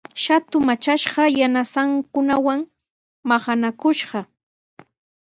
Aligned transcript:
Shatu 0.23 0.57
matrashqa 0.67 1.23
yanasankunawan 1.39 2.59
maqanakushqa. 3.29 4.19